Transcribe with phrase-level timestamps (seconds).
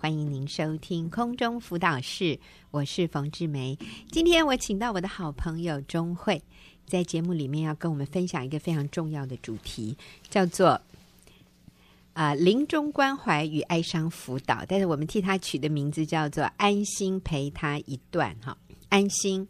[0.00, 2.38] 欢迎您收听空中辅导室，
[2.70, 3.76] 我是冯志梅。
[4.12, 6.40] 今天我请到我的好朋友钟慧，
[6.86, 9.96] 在节目里面要跟我们分享一个非常重要的主题，
[10.30, 10.80] 叫做
[12.12, 14.64] 啊临终关怀与哀伤辅导。
[14.68, 18.56] 但是我们替他取的名字叫做“安心陪他一段”哈，
[18.90, 19.48] 安心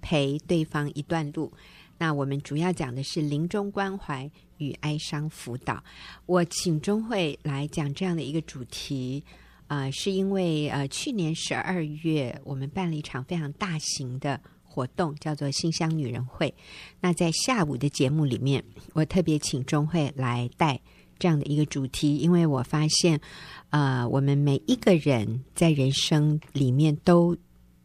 [0.00, 1.52] 陪对方一段路。
[1.98, 5.84] 那我们主要讲的是临终关怀与哀伤辅导。
[6.24, 9.22] 我请钟慧来讲这样的一个主题。
[9.70, 16.52] 啊、是因为呃，去年十二月我们办了一场非常大型的活动，叫做“馨香女人会”。
[17.00, 18.64] 那在下午的节目里面，
[18.94, 20.80] 我特别请钟慧来带
[21.20, 23.20] 这样的一个主题，因为我发现，
[23.68, 27.36] 呃，我们每一个人在人生里面都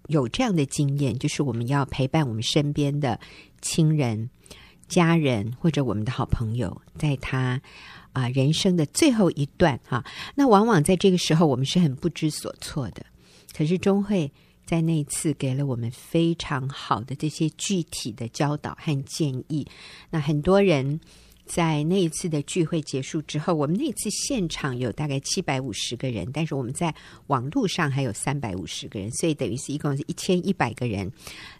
[0.07, 3.19] 有这样的经验，就是我们要陪伴我们身边的
[3.61, 4.27] 亲人、
[4.87, 7.61] 家人或者我们的好朋友，在他。
[8.15, 10.03] 啊，人生的最后一段哈，
[10.35, 13.05] 那往往在这个时候，我们是很不知所措的。
[13.55, 14.31] 可是钟慧
[14.65, 19.67] 在那一次给了我们非常好的这些具体的教导和建议。
[20.09, 20.99] 那很多人
[21.45, 26.93] 在那一次的聚会结束之后，我们那次现场有大概七百五十个人，但是我们在
[27.27, 31.11] 网络上还有三百五十个人，所以等于是一共是一千一百个人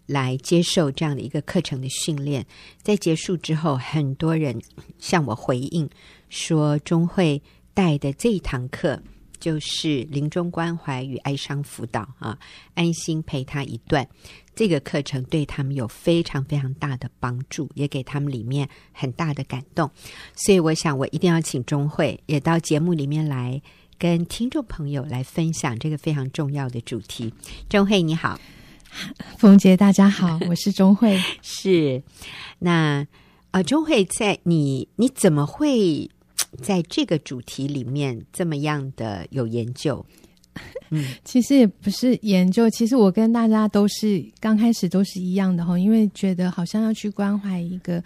[0.06, 2.46] 来接受这样的一个课程的训练。
[2.82, 4.60] 在结束之后，很多人
[4.98, 5.90] 向我回应。
[6.28, 7.42] 说钟慧
[7.74, 9.02] 带的这一堂课
[9.40, 12.38] 就是临终关怀与哀伤辅导啊，
[12.74, 14.08] 安心陪他一段。
[14.56, 19.92] 这个课程对他们有非常非常大的帮助，也给他们里面很大的感动。
[20.34, 23.62] 所以我想，我一定要请钟慧也到节目里面来，
[23.98, 27.34] 跟听众朋友来分享这个非常重要的主题。
[27.68, 28.40] 钟慧你好，
[29.38, 31.22] 冯杰大家好，我是钟慧。
[31.44, 32.02] 是
[32.60, 33.06] 那
[33.52, 36.10] 啊，钟慧在你你怎么会？
[36.56, 40.06] 在这个主题里面，这么样的有研究，
[40.92, 48.04] 嗯，其实也不是研究，其实我跟大家都是刚开始都是一样的哈，因为觉得好像要去关怀一个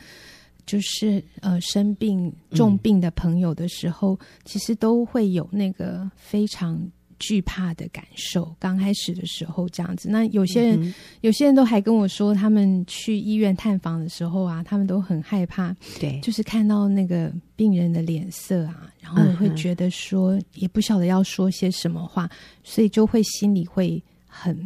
[0.66, 6.90] 就是呃生病重病的朋友的时候，嗯，其实都会有那个非常。
[7.20, 10.10] 惧怕的感受，刚开始的时候这样子。
[10.10, 15.76] 那有些人，嗯、有些人都还跟我说，他们去医院探访的时候啊，他们都很害怕。
[16.00, 22.30] 对，就是看到那个病人的脸色啊，然后会觉得说，嗯、也不晓得要说些什么话，
[22.64, 24.58] 所以就会心里会很，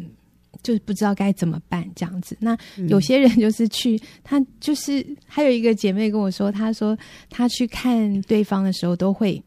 [0.61, 2.37] 就是不知道该怎么办这样子。
[2.39, 6.97] 那有些人就是去，他就是还有一个姐妹跟我说，她说
[7.29, 9.41] 她去看对方的时候都会。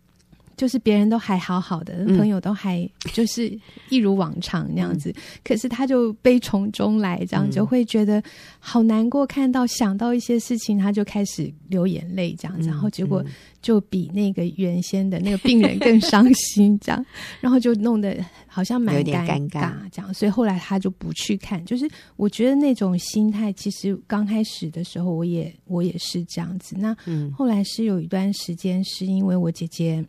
[0.56, 3.56] 就是别人都还好好的，朋友都还就是
[3.90, 8.22] 一如往常那样子，嗯、可是他就悲从中来，这样就会觉得
[8.58, 9.26] 好难过。
[9.26, 13.22] 看到想到一些事情，他就开始流眼泪，这样子，然后结果
[13.60, 17.04] 就比那个原先的那个病人更伤心，这样，
[17.40, 20.14] 然后就弄得好像蛮尴尬，这样。
[20.14, 21.62] 所以后来他就不去看。
[21.66, 21.86] 就是
[22.16, 26.74] 我觉得那种心态，其实刚开始的时候，我也我也是这样子。
[26.78, 26.96] 那
[27.36, 30.02] 后来是有一段时间，是因为我姐姐。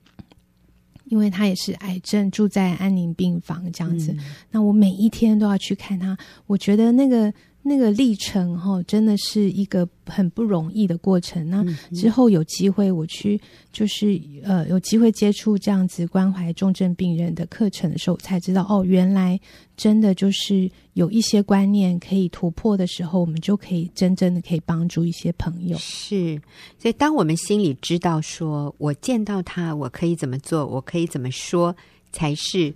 [1.09, 4.19] 因为他也是癌症，住在安宁病房这样子，嗯，
[4.51, 6.17] 那我每一天都要去看他。
[6.45, 7.33] 我觉得那个
[7.67, 11.47] 那个历程哈，真的是一个很不容易的过程。
[11.49, 13.39] 那之后有机会我去，
[13.71, 19.39] 就是呃有机会接触这样子关怀重症病人的课程的时候，才知道哦，原来
[19.75, 25.77] 真的就是有一些观念可以突破的时候，我们就可以真正的可以帮助一些朋友。
[25.77, 26.41] 是，
[26.79, 31.75] 所以当我们心里知道说，我见到他，我可以怎么做，我可以怎么说
[32.11, 32.73] 才是。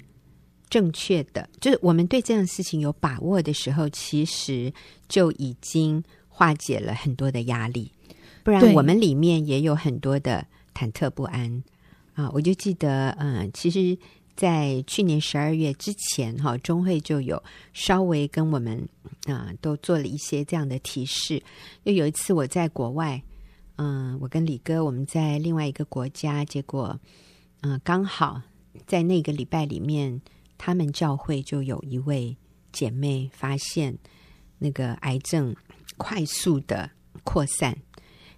[0.71, 4.73] 正确的，就是我们对这样的事情有把握的时候，其实
[5.09, 7.91] 就已经化解了很多的压力。
[8.41, 11.61] 不然，我们里面也有很多的忐忑不安
[12.13, 12.31] 啊！
[12.33, 13.97] 我就记得，嗯，其实，
[14.37, 17.43] 在去年十二月之前，哈，中会就有
[17.73, 18.87] 稍微跟我们
[19.25, 21.43] 啊，都做了一些这样的提示。
[21.83, 23.21] 又有一次，我在国外，
[23.75, 26.97] 嗯，我跟李哥我们在另外一个国家，结果，
[27.59, 28.41] 嗯，刚好
[28.87, 30.21] 在那个礼拜里面。
[30.63, 32.37] 他们教会就有一位
[32.71, 33.97] 姐妹发现
[34.59, 35.55] 那个癌症
[35.97, 36.87] 快速的
[37.23, 37.75] 扩散，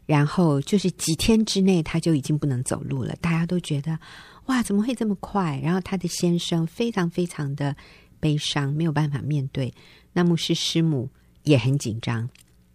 [0.06, 3.13] 然后就是几天之内她就已经不能走路了。
[3.19, 4.00] 大家都觉得
[4.45, 5.59] 哇，怎么会这么快？
[5.62, 7.75] 然后她的先生非常非常的
[8.21, 9.74] 悲伤，没有办法面对。
[10.13, 11.09] 那牧师师母
[11.44, 12.30] 也很紧张，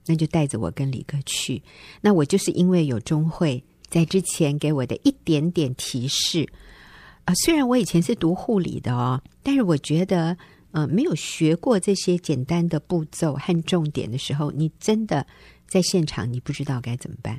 [0.05, 1.63] 那就带着我跟李哥去。
[2.03, 6.47] 那我就是因为有中会在之前给我的一点点提示。
[7.29, 10.35] 啊，虽然我以前是读护理的哦，但是我觉得，
[10.71, 15.27] 呃，没有学过这些简单的步骤和重点的时候，你真的
[15.67, 17.39] 在现场你不知道该怎么办。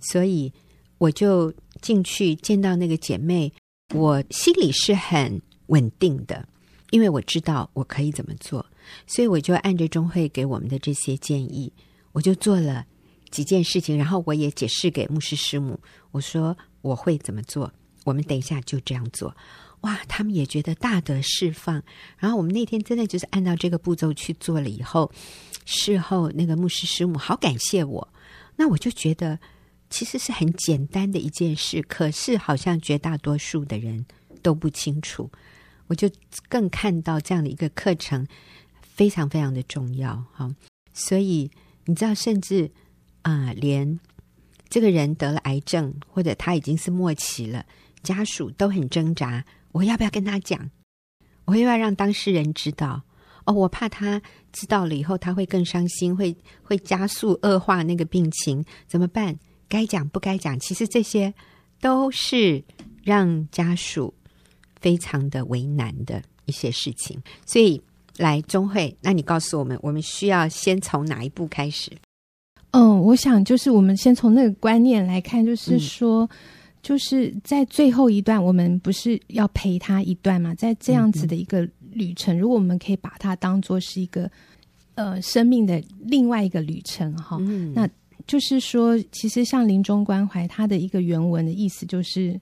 [0.00, 0.50] 所以
[0.96, 1.52] 我就
[1.82, 3.52] 进去见到那个姐妹，
[3.94, 6.48] 我心里是很稳定的，
[6.90, 8.64] 因为我知道我可以怎么做，
[9.06, 11.70] 所以我就按着钟慧给我们的这些建议，
[12.12, 12.86] 我就做了
[13.30, 15.78] 几件事情，然后我也解释给牧师师母，
[16.12, 17.70] 我说我会怎么做，
[18.06, 19.36] 我们等一下就这样做。
[19.80, 21.82] 哇，他们也觉得大得释放。
[22.18, 25.10] 然后我们那天真的就是按照这个步骤去做了以后，
[25.64, 28.08] 事后那个牧师师母好感谢我。
[28.54, 29.38] 那我就觉得
[29.90, 34.06] 其实是很简单的一件事，可是好像绝大多数的人
[34.40, 35.28] 都不清楚。
[35.88, 36.08] 我就
[36.48, 38.26] 更看到这样的一个课程
[38.80, 40.24] 非常非常的重要。
[40.32, 40.48] 哈，
[40.94, 41.50] 所以
[41.84, 42.70] 你知道，甚至
[43.22, 44.00] 啊、连
[44.68, 47.66] 这个人得了癌症，或者他已经是末期了，
[48.06, 49.44] 家属都很挣扎。
[49.72, 50.70] 我要不要跟他讲？
[51.44, 53.02] 我要不要让当事人知道？
[53.44, 54.22] 哦，我怕他
[54.52, 59.36] 知道了以后，他会更伤心，会会加速恶化那个病情，怎么办？
[59.68, 60.58] 该讲不该讲？
[60.58, 61.32] 其实这些
[61.80, 62.64] 都是
[63.04, 64.14] 让家属
[64.80, 67.20] 非常的为难的一些事情。
[67.44, 67.80] 所以，
[68.16, 71.92] 来中慧，那你告诉我们，我们需要先从哪一步开始？
[72.70, 76.24] 嗯，我想就是我们先从那个观念来看，就是说。
[76.24, 76.28] 嗯
[76.86, 80.54] 就是在最后一段，我们不是要陪他一段嘛？
[80.54, 84.30] 在这样子的一个旅程，嗯嗯，如果我们可以把它当做是一个
[84.94, 87.88] 呃生命的另外一个旅程哈，嗯、那
[88.24, 92.40] 就是说，其实像临终关怀，它的一个原文的意思就是。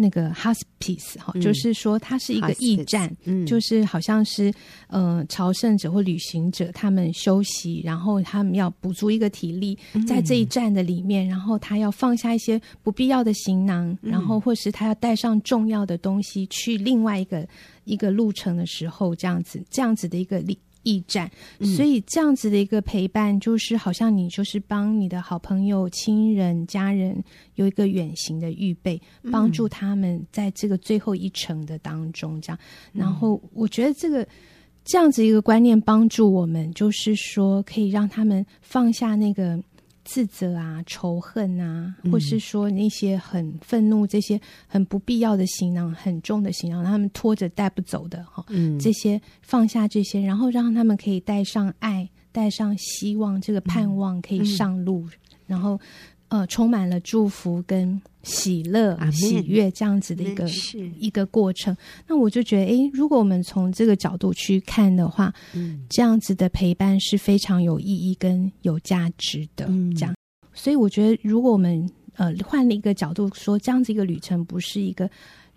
[0.00, 4.52] 那个 hospice 哈、嗯，就是说它是一个驿站，嗯，就是好像是
[4.88, 17.46] 呃朝圣者或旅行者他们休息，然后他们要补足一个体力，在这一站的里面，然后他要放下一些不必要的行囊，嗯、然后或是他要带上重要的东西去另外一个
[17.84, 20.58] 一个路程的时候，这样子这样子的一个力。
[20.82, 21.30] 驿站，
[21.76, 27.22] 所以这样子的一个陪伴，就是好像你就是帮你的好朋友、亲人、家人
[27.54, 29.00] 有一个远行的预备，
[29.30, 32.58] 帮助他们在这个最后一程的当中，这样。
[32.92, 34.26] 然后我觉得这个
[34.84, 39.60] 这样子一个观念帮助我们，就是说可以让他们放下那个。
[40.10, 55.10] 自责啊，仇恨啊，或是说那些很愤怒、这些很不必要的行囊、很重的行囊，让他们拖着带不走的哈，嗯，这些放下这些，然后让他们可以带上爱，带上希望，这个盼望可以上路，嗯，
[55.46, 55.78] 然后。
[56.30, 60.48] 呃，充满了祝福跟喜乐、Amen 喜悦这样子的一个
[60.98, 61.76] 一个过程。
[62.08, 69.66] 那我就觉得，诶，如果我们从这个角度去看的话，嗯，这样子的陪伴是非常有意义跟有价值的。
[69.68, 70.14] 嗯，这样，
[70.54, 75.10] 所以我觉得，如果我们呃换了一个角度说，这样子一个旅程不是一个。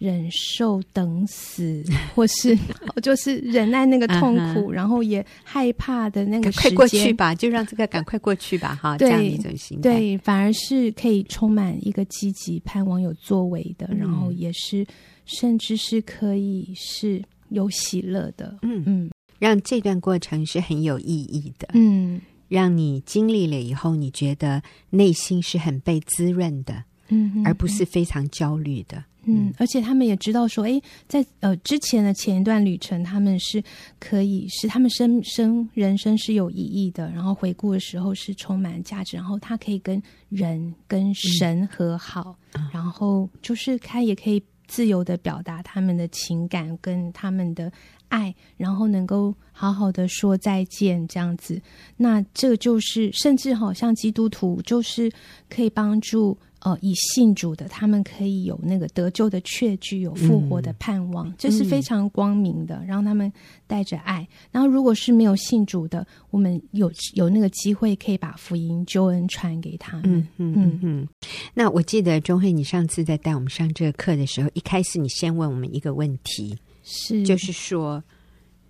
[0.03, 1.81] 忍受等死，
[2.13, 2.57] 或是
[3.01, 14.85] 就是忍耐那个痛苦，然后也害怕的那个时间，快过去吧，就让这个赶快过去吧，哈，这样的一种心态，对，反而是可以充满一个积极、盼望、有作为的，然后也是
[15.23, 18.83] 甚至是可以是有喜乐的，嗯。
[18.85, 19.09] 嗯，
[19.39, 22.19] 让这段过程是很有意义的，嗯，
[22.49, 29.01] 让你经历了以后，你觉得内心是很被滋润的，嗯，而不是非常焦虑的。
[29.25, 33.63] 嗯，而且他们也知道说，哎，在呃之前的前一段旅程，他们是
[33.99, 47.71] 可以是他们生生人生是有意义的，然后回顾的时候是充满价值，然后他可以跟人跟神和好，嗯、然后就是他也可以自由的表达他们的情感跟他们的
[48.09, 51.61] 爱，然后能够好好的说再见这样子。
[51.95, 55.11] 那这就是甚至好像基督徒就是
[55.49, 56.37] 可以帮助。
[56.63, 62.81] 呃，以信主的，他们可以有那个得救的确据，有复活的盼望，这、嗯、是非常光明的。
[62.87, 63.31] 让他们
[63.67, 64.25] 带着爱。
[64.49, 70.03] 然后，如果是没有信主的，我们有有那个机会可以把福音救恩传给他们。
[70.05, 71.07] 嗯嗯嗯嗯。
[71.53, 78.01] 那我记得钟慧，你上次在带我们上这个课的时候，一开始你先问我们一个问题，是就是说，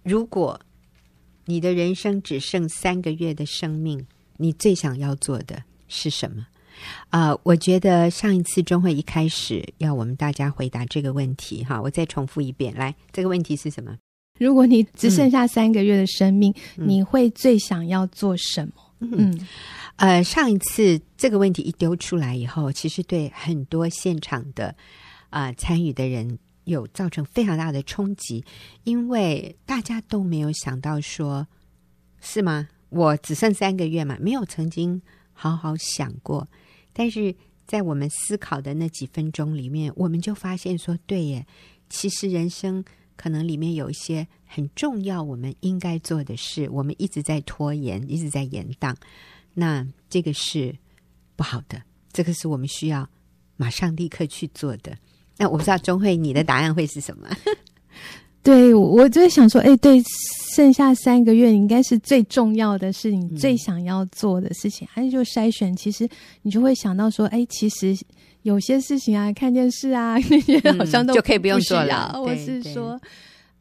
[0.02, 0.60] 如果
[1.46, 4.04] 你的人生只剩三个月的生命，
[4.38, 6.48] 你最想要做的是什么？
[7.10, 13.98] 啊、呃，我觉得上一次中会一开始要我们大家回答这个问题，哈，我再重复一遍，来，这个问题是什么？
[14.40, 18.74] 如果你只剩下三个月的生命，嗯、你会最想要做什么？
[19.00, 19.48] 嗯，嗯
[19.98, 24.76] 呃，上一次这个问题一丢出来以后，其实对很多现场的
[25.30, 28.44] 啊、呃、参与的人有造成非常大的冲击，
[28.86, 31.46] 因为大家都没有想到说，
[32.22, 32.68] 是吗？
[32.90, 36.48] 我只剩三个月嘛，没有曾经好好想过。
[36.94, 37.36] 但是
[37.66, 41.46] 在我们思考的那几分钟里面，我们就发现说，对耶，
[41.90, 42.84] 其实人生
[43.16, 48.96] 可能里面有一些很重要，我们应该做的事，我们一直在拖延，一直在延宕。
[49.54, 50.76] 那这个是
[51.36, 51.82] 不好的，
[52.12, 53.10] 这个是我们需要
[53.56, 54.98] 马上立刻去做的。
[55.38, 57.28] 那我不知道钟慧，你的答案会是什么？
[58.44, 60.04] 对，我就想说，哎，对，
[60.54, 65.74] 剩下三个月应该是最重要的是你最想要做的事情，还是、嗯、就筛选？
[65.74, 66.08] 其实
[66.42, 67.98] 你就会想到说，哎，其实
[68.42, 72.20] 有些事情啊，看电视啊那些 好像都、可以不用做了。
[72.22, 73.00] 我是说，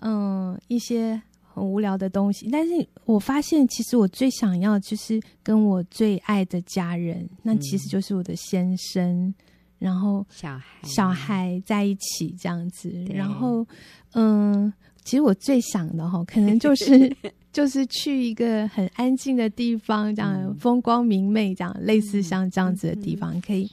[0.00, 1.22] 嗯，一些
[1.54, 2.48] 很无聊的东西。
[2.50, 2.72] 但是
[3.04, 9.02] 我发现，其实我最想要就是跟我最爱的家人，那其实就是我的先生。
[9.04, 9.34] 嗯
[9.82, 13.66] 然后小孩小孩在一起这样子，然后
[14.12, 14.72] 嗯，
[15.02, 17.16] 其实我最想的哈，可能就是
[17.52, 23.68] 就是去一个很安静的地方，这样、嗯、风光明媚，这样类似像这样子的地方，嗯、可以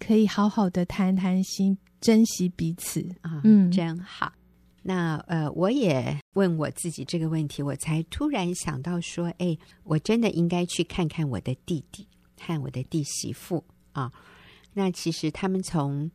[0.00, 4.32] 可以好好的谈谈心，珍惜彼此啊，嗯，真好。
[4.82, 12.06] 那呃，我也问我自己这个问题，我才突然想到说，哎，我真的应该去看看我的弟弟
[12.38, 14.12] 和我的弟媳妇啊。
[14.74, 16.10] 那其实他们从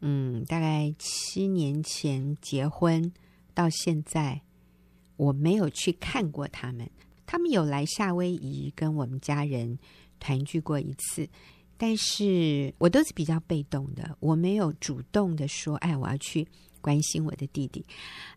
[0.00, 3.12] 嗯大概七年前结婚
[3.54, 4.42] 到现在，
[5.16, 6.90] 我没有去看过他们。
[7.24, 9.78] 他们有来夏威夷跟我们家人
[10.18, 11.28] 团聚过一次，
[11.76, 16.46] 但是我都是比较被动的，我没有主动的说，哎，我要去。
[16.80, 17.84] 关心我的弟弟，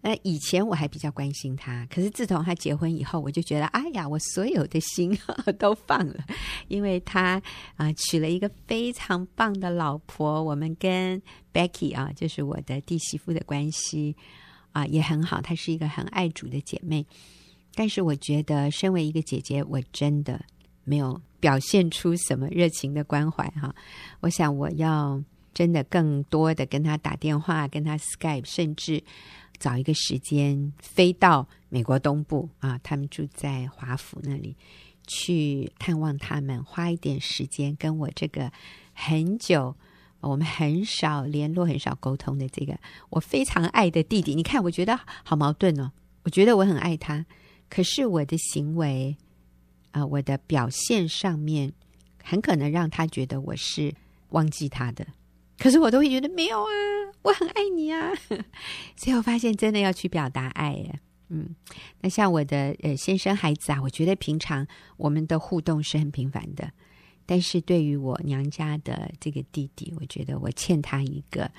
[0.02, 5.18] 那以前我还比较关心他，可是自从他结婚以后，我就觉得，哎呀，我所有的心
[5.58, 6.24] 都放了，
[6.68, 7.42] 因为他
[7.76, 11.22] 啊娶了一个非常棒的老婆，我们跟
[11.54, 14.16] Becky 啊，就是我的弟媳妇的关系
[14.72, 17.06] 啊也很好，她是一个很爱主的姐妹，
[17.74, 20.44] 但是我觉得身为一个姐姐，我真的
[20.84, 23.74] 没有表现出什么热情的关怀哈，
[24.22, 25.24] 我想我要。
[25.54, 29.04] 真的更多的跟他打电话，跟他 Skype，甚至
[29.60, 34.56] 找一个时间飞到美国东部啊，他们住在华府那里，
[35.08, 38.52] 去探望他们，花一点时间跟我这个
[38.94, 39.76] 很久
[40.22, 42.78] 我们很少联络、很少沟通的这个
[43.10, 44.34] 我非常爱的弟弟。
[44.36, 45.92] 你看，我觉得好矛盾哦。
[46.24, 47.26] 我觉得我很爱他，
[47.70, 49.18] 可是我的行为
[49.92, 51.74] 啊，我的表现上面，
[52.24, 53.94] 很可能让他觉得我是
[54.30, 55.06] 忘记他的。
[55.58, 56.70] 可是我都会觉得没有啊，
[57.22, 58.12] 我很爱你啊，
[58.98, 61.00] 所以我发现真的要去表达爱耶。
[61.30, 61.56] 嗯，
[62.02, 64.68] 那像我的呃先生孩子啊，我觉得平常
[64.98, 66.70] 我们的互动是很频繁的，
[67.26, 71.50] 但是对于我娘家的这个弟弟，我觉得我欠他一个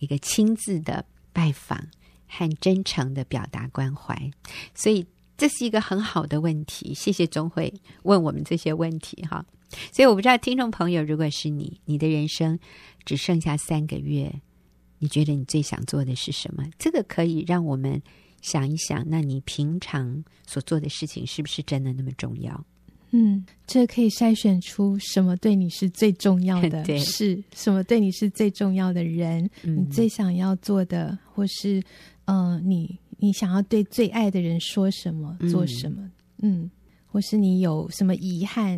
[0.00, 1.78] 一个亲自的拜访
[2.26, 4.30] 和真诚的表达关怀，
[4.74, 5.06] 所以
[5.38, 6.92] 这是一个很好的问题。
[6.92, 9.46] 谢谢钟慧问我们这些问题哈。
[9.92, 12.58] 所以我不知道听众朋友，如果是你，你的人生
[13.06, 14.30] 只剩下三个月，
[14.98, 16.62] 你觉得你最想做的是什么？
[16.78, 18.02] 这个可以让我们
[18.42, 22.66] 想一想，那你平常所做的事情是不是真的那么重要？
[23.12, 31.80] 嗯，这可以筛选出什么对你是最重要的 事，什么对你是最重要的人，嗯、你最想要做的，或是
[32.24, 36.02] 呃，你你想要对最爱的人说什么、做什么？
[36.42, 36.70] 嗯，嗯，
[37.06, 38.76] 或是你有什么遗憾？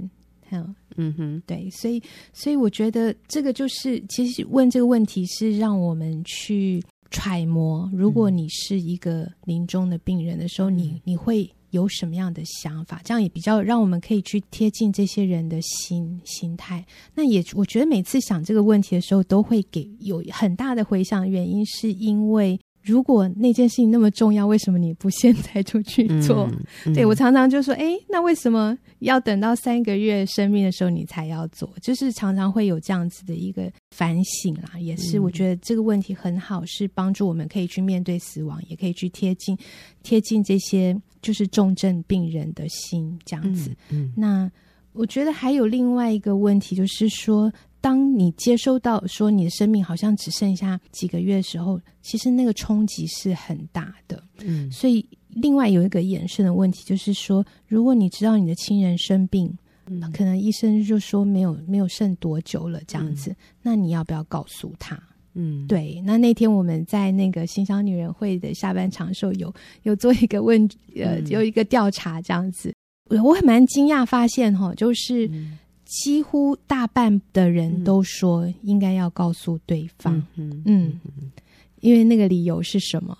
[0.50, 2.02] 嗯嗯哼，对，所以
[2.32, 13.00] 所以我觉得这个就是，其实问这个问题是让我们去揣摩，如果你是一个临终的病人的时候，嗯、你你会有什么样的想法？
[13.04, 16.84] 这样也比较让我们可以去贴近这些人的心心态。
[17.14, 22.58] 那也我觉得每次想这个问题的时候，都会给有很大的回响，原因是因为。
[22.88, 26.48] 如果那件事情那么重要，为什么你不现在就去做？
[26.52, 31.70] 嗯嗯、对，我常常就说，哎，那为什么要等到三个月生病的时候你才要做？
[31.82, 39.56] 就是常常会有这样子的一个反省啦，也是我觉得这个问题很好，是帮助我们可以去面对死亡，也可以去贴近
[40.02, 43.70] 贴近这些就是重症病人的心这样子。
[44.16, 44.50] 那
[44.94, 47.52] 我觉得还有另外一个问题，就是说。
[47.88, 54.22] 当你接收到说你的生命好像只剩下几个月的时候，其实那个冲击是很大的。
[54.40, 59.50] 嗯，所以另外有一个衍生的问题就是说，如果你知道你的亲人生病，
[59.86, 65.02] 嗯，可能医生就说没有没有剩多久了这样子，嗯，那你要不要告诉他？
[65.32, 65.98] 嗯，对。
[66.04, 69.50] 那那天我们在那个新乡女人会的下半场的时候，有
[69.84, 72.70] 有做一个问呃，有一个调查这样子，
[73.08, 75.26] 我还蛮惊讶发现哈，就是。
[75.28, 81.32] 嗯几乎大半的人都说应该要告诉对方，嗯，嗯，嗯，
[81.80, 83.16] 因为那个理由是什么？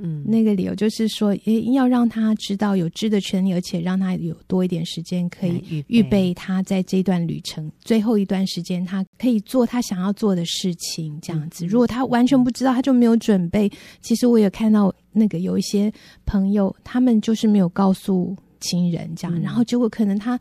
[0.00, 11.16] 嗯，那个理由就是说，诶，要让他知道有知的权利，而且让他有多一点时间可以预备他在这段旅程最后一段时间，他可以做他想要做的事情。
[11.20, 13.70] 这样子，如果他完全不知道，他就没有准备。
[14.00, 15.92] 其实我也看到那个有一些
[16.26, 20.36] 朋友，他们就是没有告诉亲人这样，然后结果可能他。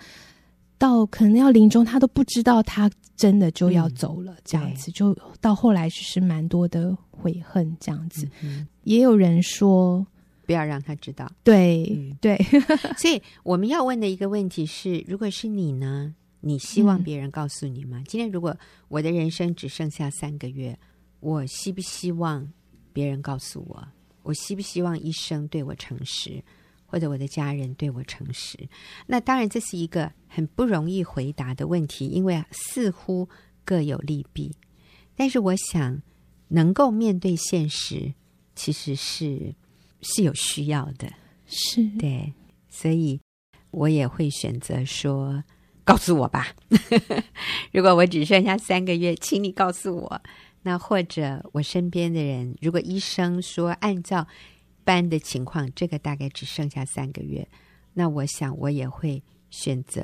[0.78, 8.30] 到可能要临终，他都不知道他真的就要走了，这样子、嗯、就到后来就是蛮多的悔恨这样子。
[8.42, 10.06] 嗯、也有人说，
[10.46, 11.30] 不要让他知道。
[11.44, 12.38] 对、嗯、对，
[12.98, 16.14] 所以我们要问的一个问题是：如果是你呢？
[16.40, 17.98] 你希望别人告诉你吗？
[17.98, 18.56] 嗯、今天如果
[18.88, 20.78] 我的人生只剩下三个月，
[21.20, 22.48] 我希不希望
[22.94, 23.86] 别人告诉我？
[24.22, 26.42] 我希不希望医生对我诚实，
[26.88, 28.58] 或者我的家人对我诚实？
[29.06, 33.30] 那当然，这是一个很不容易回答的问题，因为似乎
[33.64, 34.56] 各有利弊。
[35.16, 36.02] 但是，我想
[36.48, 38.16] 能够面对现实，
[38.56, 39.54] 其实是
[40.02, 41.14] 是有需要的。
[41.46, 42.34] 是对，
[42.70, 43.22] 所以
[43.70, 45.44] 我也会选择说。
[45.84, 46.48] 告诉我吧，
[47.72, 50.22] 如果我只剩下三个月，请你告诉我。
[50.64, 54.28] 那或者我身边的人，如果医生说按照
[54.88, 57.46] 般的情况，这个大概只剩下三个月，
[57.94, 60.02] 那我想我也会选择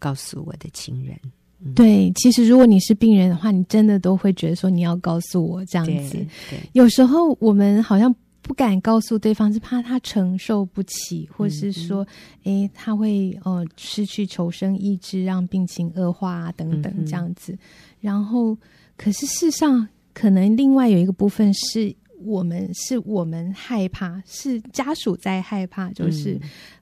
[0.00, 1.16] 告诉我的亲人。
[1.60, 6.18] 嗯、对，其实如果你是病人的话，你真的都会觉得说你要告诉我这样子。
[6.50, 8.12] 对，有时候我们好像。
[8.46, 12.04] 不敢告诉对方，是怕他承受不起，或是说，
[12.42, 17.56] 嗯嗯、诶，他会呃失去求生意志，让病情恶化啊，等等这样子。
[18.02, 18.54] 然后，
[18.98, 26.34] 可是事实上，可能另外有一个部分是我们是我们害怕，是家属在害怕，就是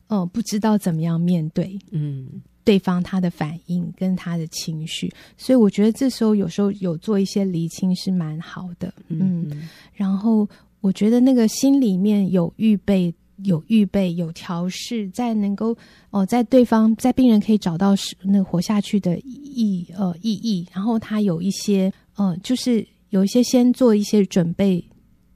[0.08, 2.26] 嗯、呃，不知道怎么样面对，嗯，
[2.64, 5.12] 对方他的反应跟他的情绪。
[5.36, 10.48] 所以我觉得这时候有时候有做一些厘清是蛮好的，嗯，嗯然后。
[10.82, 15.78] 我觉得那个心里面有预备、有预备、有调试，在能够
[16.10, 24.84] 哦，在对方在病人可以找到是那个活下去的意呃意义，然后他有一些呃，就是有一些先做一些准备，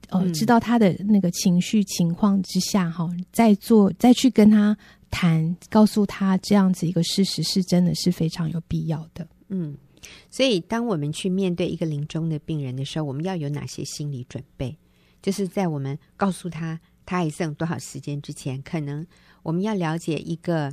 [0.09, 4.77] 呃，嗯、知道他的那个情绪情况之下哈，再做再去跟他
[5.11, 9.27] 谈，告诉他这样子一个事实是真的是非常有必要的。
[9.49, 9.77] 嗯，
[10.31, 14.77] 所以当我们去面对一个临终的病人的时候，我们要有哪些心理准备？
[15.23, 19.05] 就是在我们告诉他他还剩多少时间之前，可能
[19.43, 20.73] 我们要了解一个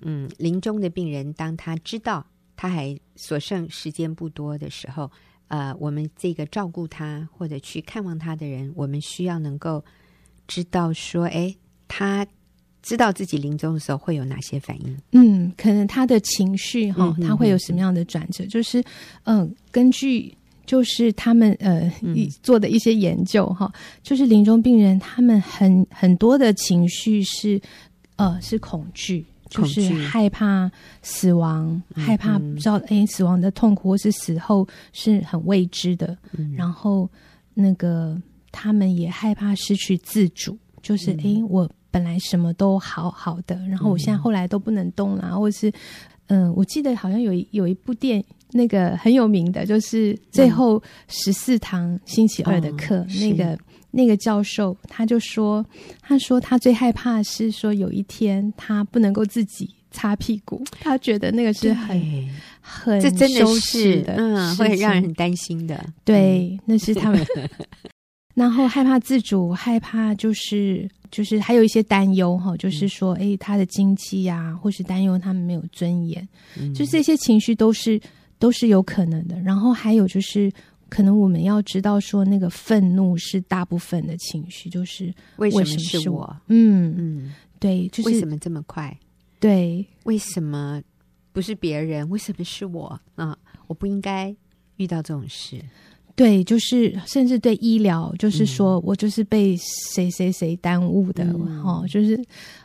[0.00, 5.10] 嗯临终的病人，当他知道他还所剩时间不多的时候，
[5.52, 9.84] 呃，我们这个照顾他或者去看望他的人，我们需要能够
[10.46, 11.54] 知道说，哎，
[11.86, 12.26] 他
[12.80, 14.96] 知道自己临终的时候会有哪些反应？
[15.10, 18.46] 嗯，可能他的情绪哈，他会有什么样的转折？
[18.46, 18.80] 就是
[19.24, 20.34] 嗯、呃，根据。
[20.64, 21.92] 就是他们呃
[22.40, 27.60] 做的一些研究哈，嗯、就是临终病人他们很很多的情绪是
[28.14, 30.70] 呃是，恐惧就是害怕
[31.02, 37.08] 死亡，嗯、害怕不知道哎死亡的痛苦或是死后是很未知的，嗯、然后
[37.54, 45.70] 那个他们也害怕失去自主，就是哎、嗯、我本来什么都好好的，然后我现在后来都不能动了，或是
[46.26, 48.24] 嗯、呃、我记得好像有一有一部电影。
[48.54, 53.58] 那个很有名的，就是最后十四堂星期二的课，嗯、那个
[53.94, 55.64] 那个教授他就说，
[56.00, 62.28] 他说他最害怕是说有一天他不能够自己擦屁股，他觉得那个是很对
[62.60, 65.84] 很这真的是的，嗯，会让人很担心的。
[66.04, 67.22] 对，那是他们。
[68.34, 76.26] 然后害怕自主，害怕就是就是还有一些担忧哈，就是说，哎，他的经济呀，或是担忧他们没有尊严，
[76.58, 78.00] 嗯、就这些情绪都是。
[78.38, 80.50] 都是有可能的，然后还有就是，
[80.92, 86.36] 可能我们要知道说，那个愤怒是大部分的情绪，就是为什么是我？
[86.48, 88.94] 嗯嗯，对，就是为什么这么快？
[89.40, 90.82] 对，为什么
[91.32, 92.06] 不是别人？
[92.10, 93.00] 为什么是我？
[93.14, 93.34] 啊，
[93.68, 94.36] 我不应该
[94.76, 95.58] 遇到这种事。
[96.14, 99.56] 对，就是甚至对医疗，就是说我就是被
[99.94, 102.22] 谁谁谁耽误的，嗯、哦，就是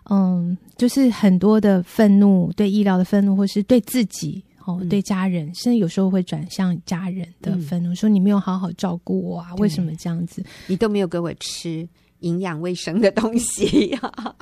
[0.10, 4.44] 嗯，就是很多的愤怒，对医疗的愤怒，或是对自己。
[4.68, 10.44] 哦，对家人，甚至有时候会转向家人的愤怒，嗯、说你没有好好照顾我啊，对为什么这样子？
[10.68, 11.88] 你都没有给我吃
[12.20, 14.36] 营养卫生的东西啊！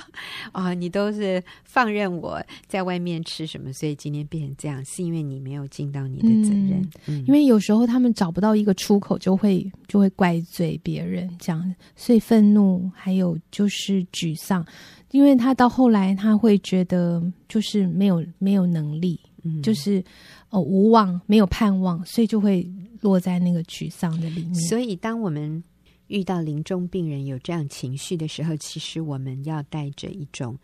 [0.52, 6.82] 啊， 你都是放任我在外面吃什么，所以今天变成这样，是因为你没有尽到你的责任。
[7.06, 14.66] 嗯嗯、因为有时候他们找不到一个出口，就会就会怪罪别人，这样，所以愤怒还有就是沮丧，
[15.12, 19.20] 因为他到后来他会觉得就是没有没有能力。
[19.62, 20.04] 就是
[20.50, 22.68] 哦，无望，没有盼望，所以就会
[23.02, 24.56] 落在那个沮丧的里面。
[24.56, 25.64] 所以，当我们
[26.08, 30.58] 遇到临终病人有这样情绪的时候，其实我们要带着一种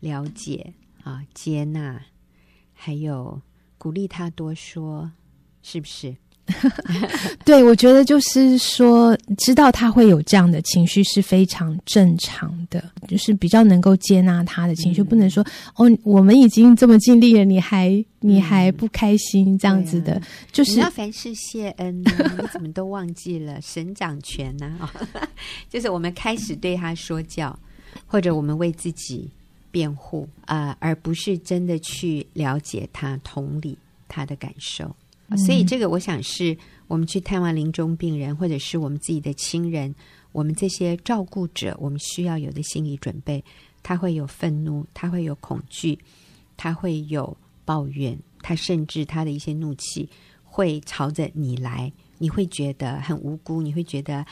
[0.00, 2.00] 了解啊、接纳，
[2.72, 3.40] 还有
[3.78, 5.10] 鼓励他多说，
[5.62, 6.16] 是不是？
[7.44, 15.44] 对，我觉得就是说，知道他会有这样的情绪是非常正常的，就是比较能够接纳他的情绪，嗯、不能说
[15.76, 20.20] 哦，我们已经这么尽力了，你还你还不开心这样子的，
[20.52, 24.76] 就是凡事谢恩，你怎么都忘记了神掌权呢？
[24.80, 24.92] 啊，
[25.70, 27.58] 就是我们开始对他说教。
[28.08, 29.30] 或者我们为自己
[29.70, 33.78] 辩护啊、呃，而不是真的去了解他、同理
[34.08, 34.96] 他的感受。
[35.28, 36.56] 嗯、所以，这个我想是
[36.86, 39.94] 我们去探望临终病人，或者是我们自己的亲人，
[40.32, 43.42] 我们这些照顾者，我们需要有的心理准备。
[43.82, 45.98] 他会有愤怒，他会有恐惧，
[46.56, 50.08] 他会有抱怨，他甚至他的一些怒气
[50.42, 54.24] 会朝着你来，你会觉得很无辜，你会觉得。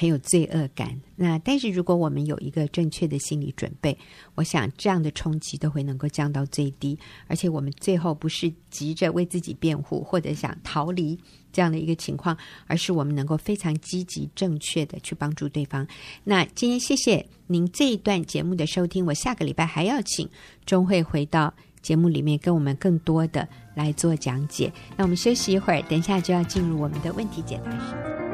[0.00, 0.98] 很有罪恶感。
[1.14, 3.98] 那但是如果我们有一个正确的心理准备，
[4.34, 6.98] 我想这样的冲击都会能够降到最低。
[7.26, 11.18] 而且我们最后不是急着为自己辩护或者想逃离
[11.52, 12.34] 这样的一个情况，
[12.66, 15.86] 而是我们能够非常积极正确的去帮助对方。
[16.24, 19.04] 那今天谢谢您这一段节目的收听。
[19.04, 20.26] 我下个礼拜还要请
[20.64, 24.72] 钟慧回到节目里面跟我们更多的来做讲解。
[24.96, 28.29] 那我们休息一会儿，等一下就要进入我们的问题解答时间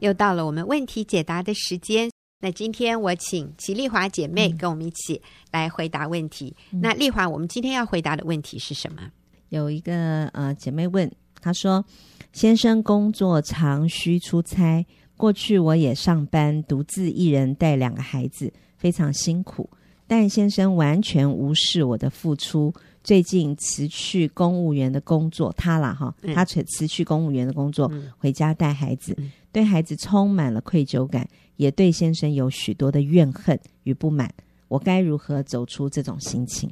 [0.00, 2.10] 又到了我们问题解答的时间。
[2.42, 5.20] 那今天我请齐丽华姐妹跟我们一起
[5.52, 6.56] 来回答问题。
[6.72, 9.02] 嗯、那丽华，我们今天要回答的问题是什么？
[9.50, 11.10] 有一个呃姐妹问，
[11.42, 11.84] 她说
[12.32, 14.86] ：“先生工作常需出差，
[15.18, 19.68] 过去我也上班，独自一人带两个孩子，非常辛苦。
[20.06, 22.72] 但先生完全无视我的付出。
[23.02, 29.14] 最近辞去公务员的工作，他啦哈，他辞辞去公务员的工作，嗯、回家带孩子。
[29.18, 34.32] 嗯”对孩子充满了愧疚感，也对先生有许多的怨恨与不满。
[34.68, 36.70] 我该如何走出这种心情？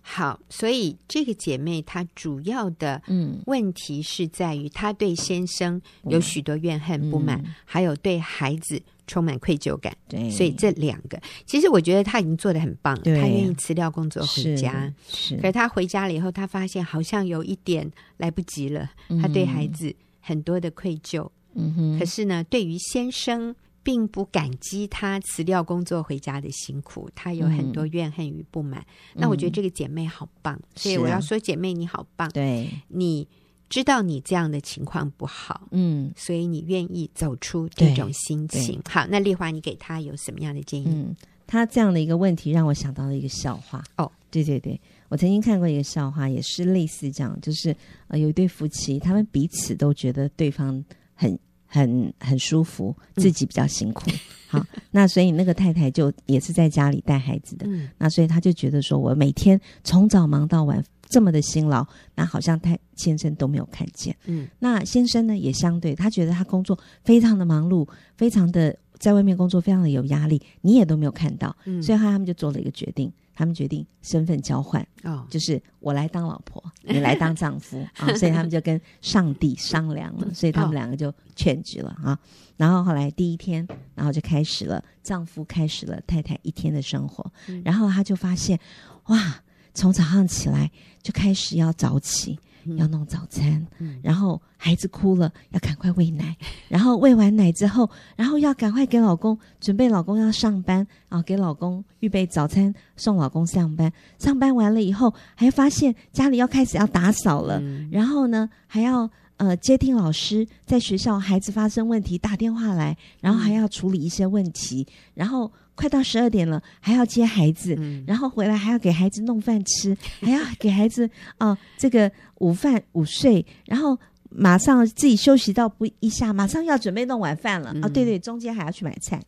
[0.00, 9.94] 好，所以这个姐妹她主要的嗯问题是在于她对先生有许多怨恨不满，嗯、还有对孩子充满愧疚感。
[10.08, 14.90] 对，所以这两个其实我觉得她已经做的很棒，她愿意辞掉工作回家。
[15.10, 18.88] 是，可是她回家了以后，她发现好像有一点来不及了。
[19.20, 21.28] 她对孩子很多的愧疚。
[21.58, 28.80] 嗯哼，可是呢，对于先生并不感激他辞掉工作回家的辛苦，他有很多怨恨与不满。
[29.14, 32.28] 嗯、那我觉得这个姐妹好棒，嗯、所以我要说，姐妹你好棒。
[32.30, 33.26] 对，你
[33.70, 38.78] 知道你这样的情况不好，嗯，所以你愿意走出这种心情。
[38.86, 40.86] 好，那丽华，你给他有什么样的建议？
[40.88, 41.16] 嗯，
[41.46, 43.82] 他这样的一个问题让我想到了一个笑话。
[43.96, 47.74] 哦，对对对，我曾经看过一个笑话，也是类似这样，就是
[48.08, 51.38] 呃，有一对夫妻，他们彼此都觉得对方很。
[51.68, 54.10] 很很舒服，自己比较辛苦。
[54.10, 57.66] 嗯、好，那所以那个太太就也是在家里带孩子的。
[57.68, 64.16] 嗯、那所以他就觉得说，我每天从早忙到晚，这么的辛劳，那好像太先生都没有看见。
[64.24, 71.54] 嗯，那先生呢也相对，他觉得他工作非常的忙碌，非常的在外面工作非常的有压力，你也都没有看到。
[71.66, 73.12] 嗯，所以后来他们就做了一个决定。
[73.38, 82.18] 他们决定身份交换，哦，就是我来当老婆， 你来当丈夫啊，所以他们就跟上帝商量了，所以他们两个就劝局了啊。
[82.56, 87.24] 然后后来第一天，然后就开始了，丈夫开始了太太一天的生活，
[87.62, 88.58] 然后他就发现，
[89.06, 89.40] 哇，
[89.72, 90.68] 从早上起来
[91.00, 92.40] 就开始要早起。
[92.76, 93.66] 要弄早餐，
[94.02, 96.36] 然后孩子哭了，要赶快喂奶，
[96.68, 103.92] 然后喂完奶之后，然后要赶快给老公准备，老公要上班啊，给老公预备早餐，送老公上班。
[104.18, 115.50] 上班完了以后，还发现家里要开始要打扫了，嗯、然后呢，还要呃接听老师在学校孩子发生问题打电话来，然后还要处理一些问题，然后。
[115.78, 123.96] 快到十二点了，还要接孩子，嗯、然后回来还要给孩子弄饭吃，还要给孩子啊、呃、这个午饭午睡，然后
[124.28, 127.88] 马上自己休息到不一下，马上要准备弄晚饭了啊！
[127.88, 129.22] 对对，中间还要去买菜，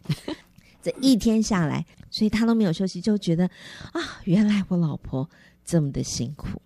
[0.83, 3.49] 这一天下来，所以他都没有休息，就觉得
[3.93, 5.31] 啊，原来我老婆
[5.65, 6.61] 这么的辛苦。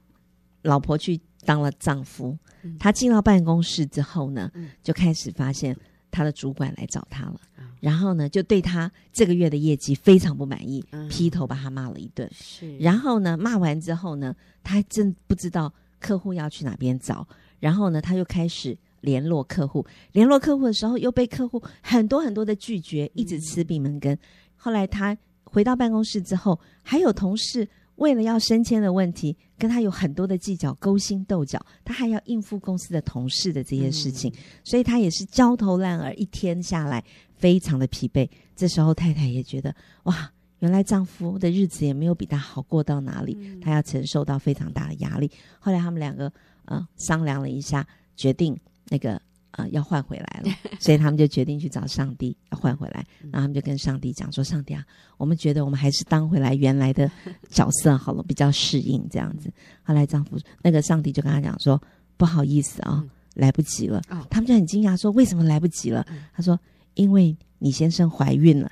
[0.63, 5.77] 老婆去当了丈夫，嗯、他进到办公室之后呢，嗯、就开始发现
[6.11, 7.37] 他的主管来找他了。
[7.81, 12.29] 然后呢，就对他这个月的业绩非常不满意，嗯、劈头把他骂了一顿。
[12.33, 17.27] 是，然后呢，骂完之后呢，他还真不知道客户要去哪边找。
[17.61, 24.13] 然后呢，他又开始联络客户，联络客户的时候又被客户很多很多的拒绝，一直吃闭门羹。
[24.13, 24.19] 嗯、
[24.57, 27.69] 后来他回到办公室之后，还有同事。
[27.97, 37.03] 为了要升迁的问题，跟他有很多的计较，勾心斗角，他还要应付公司的同事的这些事情，嗯、所以他也是焦头烂额，一天下来
[37.37, 38.29] 非常的疲惫。
[38.57, 45.31] 这时候太太也觉得，哇，原来丈夫的日子也没有比他好过到哪里，嗯、他要承受到非常大的压力。
[45.59, 46.33] 后来他们两个
[46.65, 49.21] 呃商量了一下，决定那个
[49.57, 54.85] 呃要换回来了， 所以他们就决定去找上帝要换回来，然后他们就跟上帝讲说：“上帝啊，
[55.17, 57.11] 我们觉得我们还是当回来原来的
[57.51, 61.81] 角色好了，比较适应这样子。”后来丈夫那个上帝就跟他讲说
[62.17, 66.59] ：“不好意思啊，来不及了。”他们就很惊讶说：“为什么来不及了？”他说
[66.95, 68.71] ：“因为你先生怀孕了。”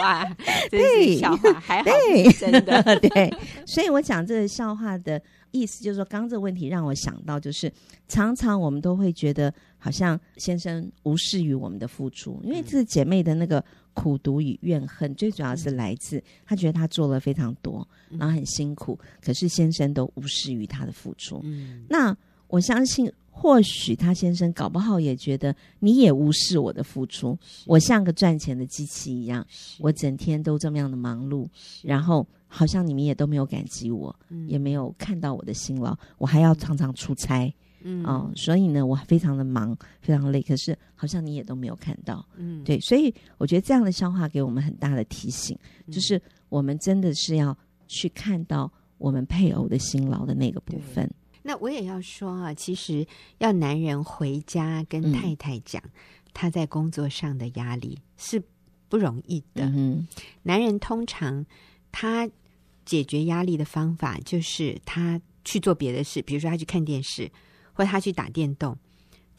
[0.00, 0.36] 哇，
[0.70, 1.90] 这是笑话，还好
[2.30, 3.32] 是真的， 对。
[3.66, 7.72] 所以我讲这个笑话的意思，就是说，刚刚这个问题让我想到，就是
[8.08, 17.86] 常常我们都会觉得，好像先生无视于我们的付出，因为这个姐妹的那个苦读与怨恨，最主要是来自她觉得她做了非常多，
[18.18, 21.40] 然后很辛苦，可是先生都无视于她的付出。
[21.44, 22.16] 嗯，那
[22.48, 23.10] 我相信。
[23.40, 29.46] 或许他先生搞不好也觉得你也无视我的付出，我像个赚钱的机器一样，
[29.78, 31.48] 我整天都这么样的忙碌，
[31.82, 34.14] 然后好像你们也都没有感激我，
[34.46, 37.50] 也没有看到我的辛劳，我还要常常出差，
[37.82, 45.58] 嗯，哦，所以呢，我非常的忙，非常累，可是好像你也都没有看到，嗯，对，所以我觉得这样的笑话给我们很大的提醒，
[45.90, 47.56] 就是我们真的是要
[47.88, 51.10] 去看到我们配偶的辛劳的那个部分。
[51.50, 53.04] 那我也要说啊，其实
[53.38, 55.82] 要男人回家跟太太讲
[56.32, 58.40] 他在工作上的压力是
[58.88, 59.64] 不容易的。
[59.64, 60.06] 嗯，
[60.44, 61.44] 男人通常
[61.90, 62.30] 他
[62.84, 67.28] 解决压力的方法就是他去做别的事，比如说他去看电视，
[67.72, 68.78] 或他去打电动。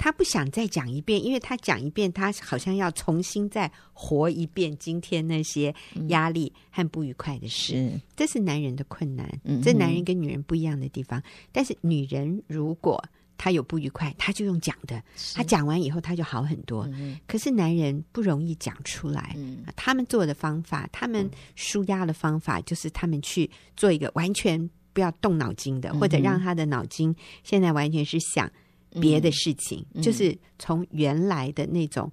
[0.02, 5.72] 他不想再讲一遍，因为他讲一遍，他好像要重新再活一遍今天那些
[6.08, 7.76] 压力和不愉快的事。
[7.76, 11.22] 嗯、这是男人的困难，嗯、这男人跟女人不一样的地方。
[11.52, 13.00] 但是女人如果
[13.38, 15.04] 她有不愉快，她就用讲的，
[15.36, 16.90] 她讲完以后她就好很多。
[16.94, 28.52] 嗯、可是男人不容易讲出来，嗯、他们做的方法，他们舒压的方法，就是他们去做一个完全不要动脑筋的，或者让他的脑筋现在完全是想。
[29.00, 32.12] 别的事情，嗯、就是从原来的那种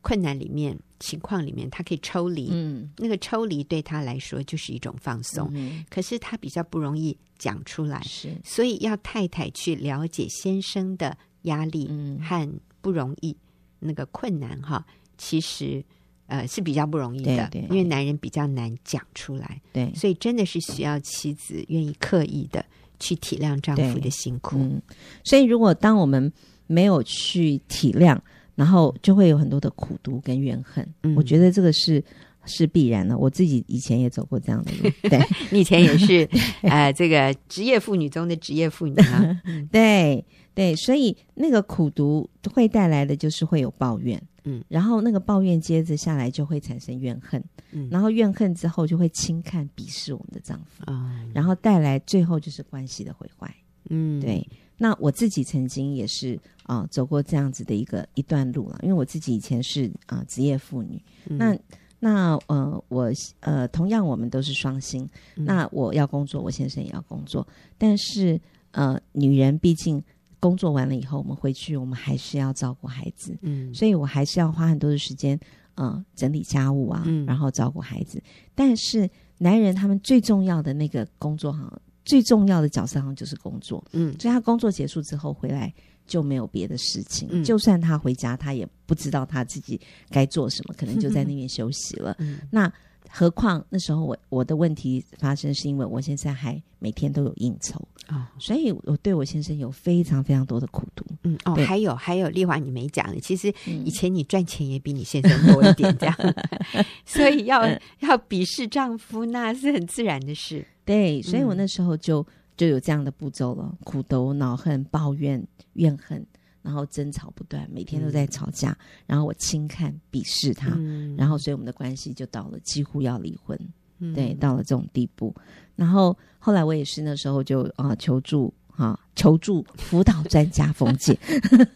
[0.00, 2.48] 困难里面、嗯、情况里面，他可以抽离。
[2.50, 5.50] 嗯，那个抽离对他来说就是一种放松。
[5.54, 11.88] 嗯，可是他比较不容易讲出来，是，所以要太太去了解先生的压力
[12.20, 14.84] 和不容易、嗯、那个困难哈，
[15.18, 15.84] 其实
[16.26, 19.60] 呃是比较不容易的，对对，因为男人比较难讲出来。
[19.72, 22.64] 对，所以真的是需要妻子愿意刻意的。
[22.98, 24.80] 去体谅丈夫的辛苦，嗯，
[25.24, 26.32] 所以如果当我们
[26.66, 28.18] 没有去体谅，
[28.54, 30.86] 然后就会有很多的苦毒跟怨恨。
[31.02, 32.02] 嗯，我觉得这个是
[32.44, 33.16] 是必然的。
[33.18, 36.28] 我自己以前也走过这样的路，对， 你以前也是
[36.62, 40.24] 呃，这个职业妇女中的职业妇女啊， 对
[40.56, 44.20] 对，所以那个苦读会带来的就是会有抱怨。
[44.48, 47.42] 嗯，然后那个抱怨接着下来就会产生怨恨，
[47.72, 53.52] 嗯，然后怨恨之后就会轻看、鄙视我们的丈夫，啊、嗯，然后带来最后就是关系的毁坏，
[53.90, 54.48] 嗯，对。
[54.78, 61.58] 那我自己曾经也是啊、呃，走过这样子的一个一段路了，因为我自己以前是啊、呃、职业妇女，嗯、那
[61.98, 65.02] 那呃我呃同样我们都是双薪，
[65.34, 67.44] 嗯、那我要工作，我先生也要工作，
[67.76, 68.40] 但是
[68.70, 70.00] 呃女人毕竟。
[70.38, 75.38] 工作完了以后，我们回去，我们还是要照顾孩子，嗯，所以我还是要花很多的时间，
[75.76, 78.22] 嗯、呃，整理家务啊，嗯、然后照顾孩子。
[78.54, 81.72] 但是男人他们最重要的那个工作，哈
[82.04, 85.72] 最重要的角色好像就是工作，嗯，所以他工作结束之后回来
[86.06, 92.14] 就没有别的事情，嗯、就算他回家，他也不知道他自己该做什么，可能就在 那边休息了。
[92.18, 92.72] 嗯、那。
[93.18, 101.02] 何况那时候我我的问题发生是因为我现在还每天都有应酬啊，哦、所以我对我先生有非常非常多的苦毒。
[101.22, 107.66] 嗯哦，对还有还有，丽华你没讲，其实以前你赚钱也比你先生多一点，这样，嗯、 所以要
[108.00, 110.62] 要鄙视丈夫那是很自然的事。
[110.84, 112.24] 对，所以我那时候就
[112.54, 116.22] 就有这样的步骤了：苦读、恼恨、抱怨、怨恨。
[116.66, 118.72] 然后争吵不断，每天都在吵架。
[118.72, 123.56] 嗯、然后我轻看、鄙视他，嗯、然后所以我们的关系就到了几乎要离婚，
[124.00, 125.32] 嗯、对，到了这种地步。
[125.76, 131.16] 然后后来我也是那时候就啊、呃、求助啊求助辅导专家冯姐，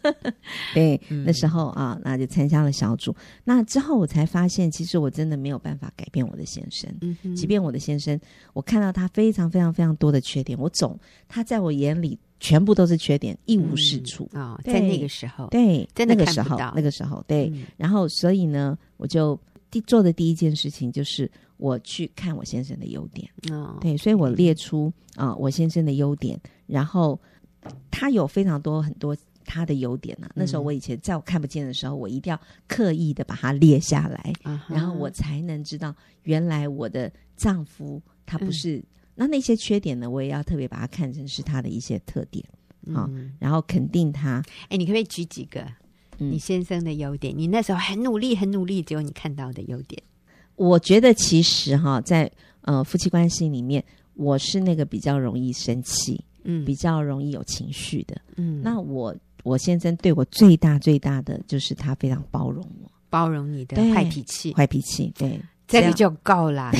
[0.75, 3.15] 对，嗯、那时候啊那就参加了小组。
[3.45, 8.19] 那之后我才发现，其实我真的没有办法改变我的先生，嗯、即便我的先生，
[8.51, 10.99] 我看到他非常非常非常多的缺点，我总
[11.29, 12.19] 他在我眼里。
[12.41, 14.57] 全部都是缺点，一无是处啊！
[14.57, 17.51] 哦、在那个时候，对，在那个时候，那个时候，对。
[17.53, 23.29] 嗯、然后，所以呢，我就第做的第一件事情就是我去看我先生的优点。
[23.51, 27.17] 哦，对，所以我列出啊、呃，我先生的优点，然后
[27.91, 38.83] 他有非常多很多他的优点呢、那时候我以前在我看不见的时候，我一定要刻意的把它列下来，嗯、然后我才能知道原来我的丈夫他不是。
[39.21, 42.43] 嗯那那些缺点呢，我也要特别把它看成是他的一些特点
[42.93, 44.43] 啊、嗯哦，然后肯定他。
[44.69, 45.65] 哎，你可不可以举几个
[46.17, 47.35] 你先生的优点？
[47.35, 50.01] 嗯、你那时候很努力，很努力，只有你看到的优点。
[50.55, 52.31] 我觉得其实哈，在
[52.61, 53.83] 呃夫妻关系里面，
[54.15, 58.61] 我是那个比较容易生气，嗯，比较容易有情绪的，嗯。
[58.63, 66.71] 那我我先生对我最大最大的就是他非常包容我，包容你的坏脾气，坏脾气，对，这个就够了。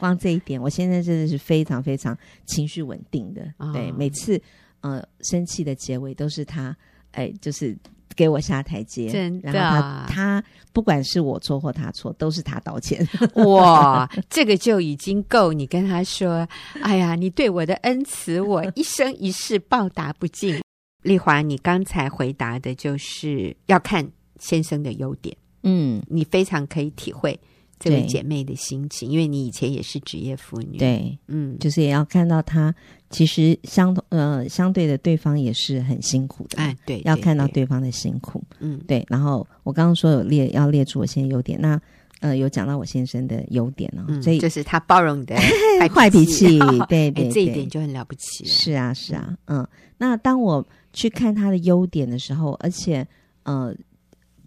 [0.00, 3.42] 光这一点，我现在真的是非常非常情绪稳定的。
[3.58, 4.40] 哦、对，每次
[4.80, 6.76] 呃生气的结尾都是他，
[7.12, 7.76] 哎，就是。
[8.16, 9.52] 给我下台阶，真的。
[9.52, 13.06] 然后他，他不管是我错或他错，都是他道歉。
[13.46, 16.46] 哇，这个就已经够你跟他说
[16.82, 20.60] ：“哎呀，你对我的恩慈，我一生一世报答不尽。
[21.02, 24.06] ”丽华，你刚才回答的就是要看
[24.38, 25.34] 先生的优点。
[25.62, 27.38] 嗯，你非常可以体会。
[27.80, 32.72] 这位姐妹的心情，因为你以前也是职业妇女，对，嗯，就是也要看到她
[33.08, 39.02] 其实相同呃相对的对方也是很辛苦的，哎，对，要看到对方的辛苦，嗯，对。
[39.08, 41.80] 然后我刚刚说有列要列出我现在优点，那
[42.20, 45.34] 呃有讲到我先生的优点呢，嗯、所以就是他包容你的
[45.88, 48.50] 坏脾气， 对对，这一点就很了不起了。
[48.50, 49.66] 是啊是啊，嗯。
[49.96, 53.06] 那当我去看他的优点的时候，而且
[53.44, 53.74] 呃。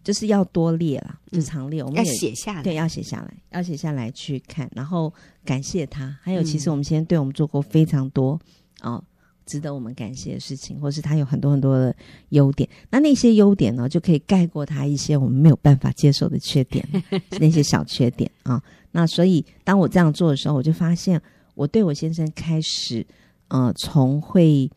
[0.03, 1.81] 就是要多列啦，就常列。
[1.81, 5.11] 我们要写下来，对，要写下来，要写下来去看，然后
[5.45, 6.17] 感谢他。
[6.21, 8.37] 还有，其实我们先生对我们做过非常多
[8.81, 9.01] 哦，
[9.45, 11.95] 值得我们感谢的事情，或是他有很多很多的
[12.29, 12.67] 优点。
[12.89, 16.85] 那那些优点呢，就可以盖过他一些我们没有办法接受的缺点，
[17.39, 18.61] 那些小缺点啊。
[18.91, 21.21] 那所以，当我这样做的时候，我就发现
[21.55, 23.05] 我对我先生开始，
[23.47, 24.69] 呃，从会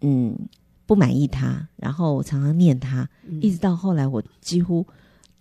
[0.00, 0.34] 嗯。
[0.90, 4.84] 不满意他，然后我常常念他，嗯、一直到后来我几乎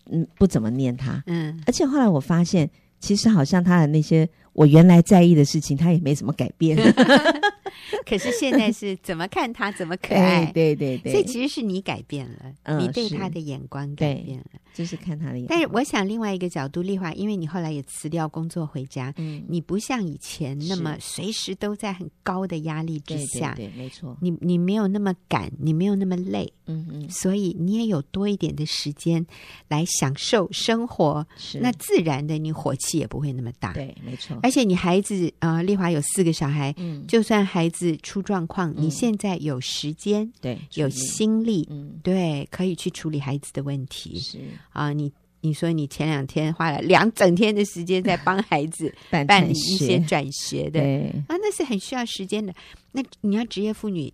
[0.06, 6.76] 嗯不怎么念他，嗯，而且后来我发现，其实好像他的那些我原来在意的事情，他也没怎么改变。
[8.06, 15.48] 可是现在是怎么看他怎么可爱，对对对，所以其实是你改变了，嗯、你对他的眼光改变了，就是看他的眼光。
[15.48, 27.10] 但是我想另外一个角度，丽华，因为你后来也辞掉工作回家，嗯，你不像以前那么随时都在很高的压力之下，对，对，对，没错，你你没有那么赶，你没有那么累，嗯嗯，嗯。
[27.10, 29.26] 所以你也有多一点的时间
[29.68, 31.60] 来享受生活，是。
[31.60, 34.38] 那自然的你火气也不会那么大，对，没错。
[34.50, 44.20] 而且你孩子啊、呃，丽华有四个小孩，嗯，就算孩子出状况，你现在有时间，对，有心力，嗯，对，可以去处理孩子的问题。
[44.20, 44.40] 是
[44.72, 48.92] 啊，你你说你前两天花了两整天的时间在帮孩子
[49.28, 52.52] 办理一些转学的，对啊，那是很需要时间的。
[52.92, 54.12] 那你要职业妇女，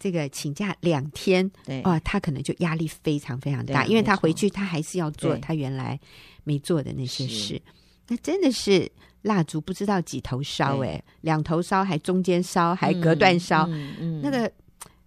[0.00, 5.96] 这个请假两天，对啊，她可能就压力非常非常大，因为她回去她还是要做她原来
[6.42, 7.62] 没做的那些事。
[8.08, 8.90] 那真的是。
[9.22, 14.50] 蜡烛不知道几头烧诶、欸，对两头烧还中间烧还隔断烧，嗯嗯嗯、那个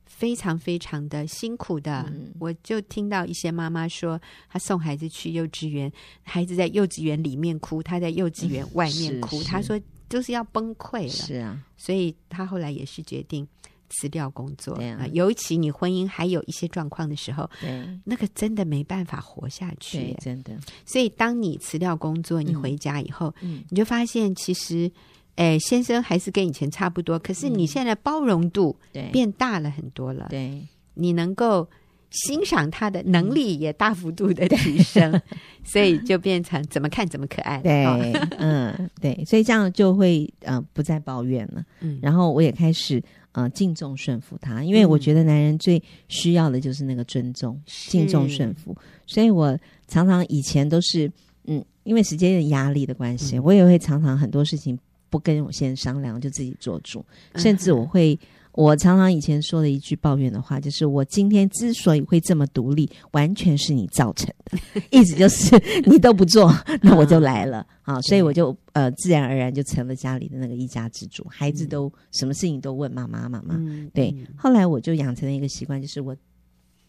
[0.05, 2.05] 非常非常的辛苦的。
[2.09, 11.09] 嗯、我就听到一些妈妈说，她送孩子去幼稚园，孩子在幼稚园里面哭，她在幼稚园外面哭，她说就是要崩溃了。
[11.09, 13.47] 是啊，所以她后来也是决定。
[13.93, 20.57] 辞掉工作啊，啊，尤其你婚姻还有一些状况的时候，对，那个真的没办法活下去，真的。
[20.85, 24.91] 所以当你辞掉工作，你回家以后，嗯，你就发现其实，
[25.35, 28.75] 哎，先生还是跟以前差不多，可是你现在包容度
[29.11, 31.69] 变大了很多了，对，你能够
[32.09, 35.21] 欣赏他的能力也大幅度的提升，
[35.63, 37.85] 所以就变成怎么看怎么可爱，对，
[38.37, 43.03] 嗯，对，所以这样就会呃不再抱怨了，嗯，然后我也开始。
[43.33, 48.75] 呃，敬重顺服他，因为我觉得男人最需要的就是那个尊重、嗯、敬重顺服。
[49.05, 49.55] 所以我
[49.87, 51.11] 常常以前都是，
[51.45, 58.17] 嗯，因为时间的压力的关系，嗯、我也会常常很多事情不跟我先生商量，就自己做主，甚至我会。
[58.53, 64.57] 我常常以前说的一句抱怨的话，就是我今天之所以会这么独立，完全是你造成的，
[64.91, 73.55] 意思就是你都不做，那我就来了 啊，所以我就呃自然而然就成了家里的那个一家之主，孩子都什么事情都问妈妈妈妈。
[73.57, 76.15] 嗯、对，后来我就养成了一个习惯，就是我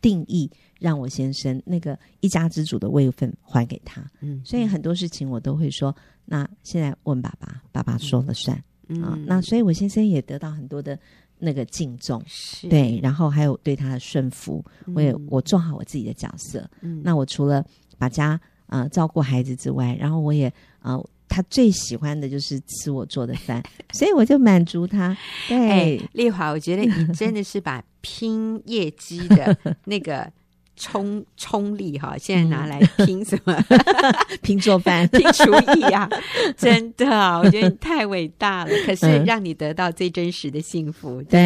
[0.03, 4.05] 定义让我先生那个一家之主的位分还给他。
[4.21, 5.97] 嗯，所以很多事情我都会说，
[6.27, 8.55] 那现在问爸爸，爸爸说了算。
[8.59, 8.65] 嗯、
[9.03, 10.99] 啊，那所以我先生也得到很多的。
[11.41, 14.65] 那个敬重是对，然后还有对他的顺服，
[14.95, 16.67] 我也、嗯、我做好我自己的角色。
[16.81, 17.63] 嗯，那我除了
[17.99, 20.97] 把家呃照顾孩子之外，然后我也呃
[21.29, 23.63] 他最喜欢的就是吃我做的饭，
[23.93, 25.15] 所以我就满足他。
[25.49, 29.55] 对，丽华，我觉得你真的是把拼业绩的
[29.85, 30.33] 那个
[30.77, 33.57] 冲冲力哈，现在拿来拼什么？
[34.43, 36.09] 拼做饭、 拼厨艺啊！
[36.57, 37.07] 真的，
[37.39, 38.71] 我觉得你太伟大了。
[38.85, 41.23] 可是让你得到最真实的幸福。
[41.23, 41.41] 嗯、对，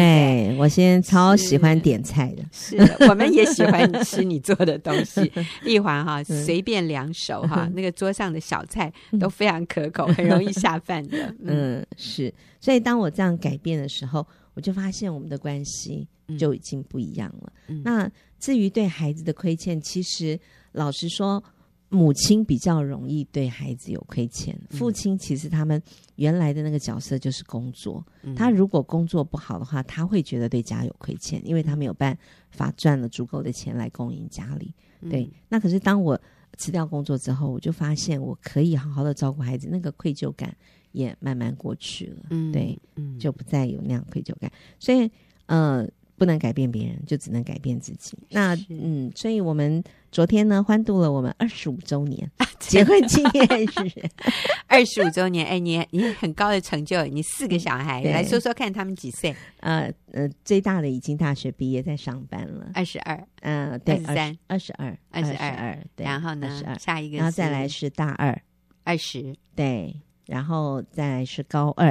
[0.49, 5.31] 对我现在超喜欢点菜的，是的，我们也喜欢吃你做的东西。
[5.63, 11.17] 丽华哈，随便两手哈，嗯、那个桌上的小菜都非常可口，很容易下饭的。
[11.43, 12.33] 嗯，嗯，是。
[12.59, 16.07] 所以当我这样改变的时候，我就发现我们的关系
[16.37, 17.53] 就已经不一样了。
[17.67, 20.39] 嗯、那至于对孩子的亏欠，其实
[20.71, 21.43] 老实说，
[21.89, 24.55] 母亲比较容易对孩子有亏欠。
[24.69, 25.81] 父亲其实他们
[26.15, 32.17] 原来的那个角色就是工作，嗯、他如果工作不好的话，他会觉得对家有亏欠，因为他没有办
[32.51, 34.73] 法赚了足够的钱来供应家里。
[35.09, 36.19] 对，嗯、那可是当我
[36.57, 40.55] 辞掉工作之后，我就发现我可以好好的照顾孩子，那个愧疚感
[40.91, 42.25] 也慢慢过去了。
[42.29, 44.51] 嗯，对，嗯，就不再有那样愧疚感。
[44.79, 45.09] 所以，
[45.47, 45.89] 呃。
[46.19, 48.17] 不能改变别人，就只能改变自己。
[48.29, 54.09] 那嗯，所以我们昨天呢，欢度了我们二十五周年结婚纪念日。
[54.67, 59.35] 二十五周年，哎，你你很高的成就，你四个小孩，来说说看，他们几岁？
[59.61, 63.27] 呃呃，最大的已经大学毕业，在上班了，二十二。
[63.41, 65.75] 嗯，对，三，二十二，二十二。
[65.95, 68.39] 对然后呢，下一个，然后再来是大二，
[68.83, 69.35] 二十。
[69.55, 69.95] 对，
[70.25, 71.87] 然后再来是高二，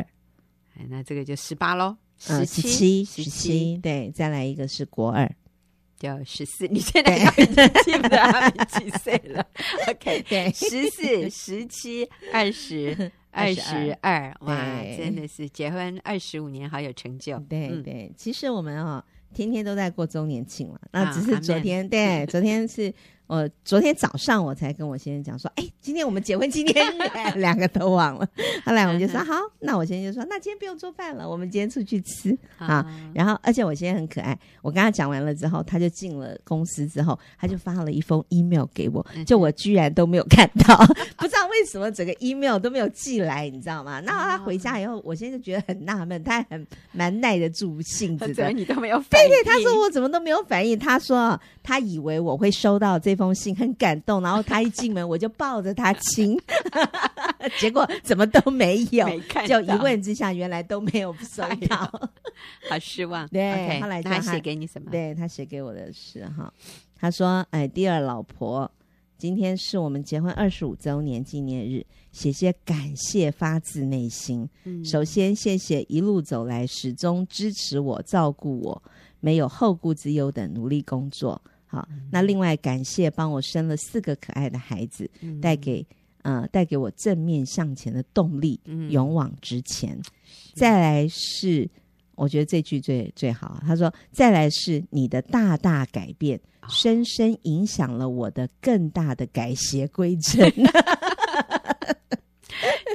[0.74, 1.96] 哎，那这个就十八喽。
[2.18, 5.30] 十七，十七，对，再来一个是国二，
[5.98, 6.66] 就十四。
[6.70, 7.54] 你现在已经
[7.84, 9.46] 记不得他们几岁了
[9.88, 17.38] ？OK， 对，十四、十七、二十、 二十二，哇，真的是结婚二十五年，好有成就。
[17.48, 22.92] 对对，其实我们啊，天天都在过周年庆了，那只是昨天，对，昨天是。
[23.28, 28.26] 我昨天早上我才跟我先生讲说，哎，今天我们结婚纪念日，两个都忘了。
[28.64, 32.84] 后来我们就说好，那我先生就说，那今天不用做饭了，我们今天出去吃啊。
[33.12, 40.74] 然后，而且我先生很可爱，我跟他讲完了之后，他就进了公司之后，他就发了一封 email 给我，就我居然都没有看到，
[41.18, 44.00] 不知道为什么整个 email 都没有寄来，你知道吗？
[44.00, 49.28] 那他回家以后，我现在就觉得很纳闷，他还很蛮耐得住性子的， 你都没有反应。
[49.28, 53.17] 对对，他说我怎么都没有反应，他说他以为我会收到这。
[53.18, 56.40] 封信很感动，然后他一进门我就抱着他亲，
[57.60, 61.78] 结果怎么都没有，没就一问之下，原来都没有收到，
[62.70, 63.28] 好失望。
[63.28, 64.90] 对，okay, 后来他写给你什么？
[64.90, 66.50] 对，他写给我的是哈，
[66.96, 68.70] 他说：“哎，第二老婆，
[69.18, 74.48] 今天是我们结婚二十五周年纪念日，写些感谢发自内心。
[74.64, 78.82] 嗯、首先谢谢一路走来始终支持我、照顾我，
[79.18, 85.86] 没有后顾之忧的努力工作。”好，那另外感谢帮我生了四个可爱的孩子，嗯、带给
[86.22, 90.00] 呃带给我正面向前的动力，嗯、勇往直前。
[90.54, 91.68] 再来是，
[92.14, 93.62] 我觉得这句最最好。
[93.66, 100.50] 他说：“再来是你的大大改变，哦、深深影响了我的更大的改邪归正。”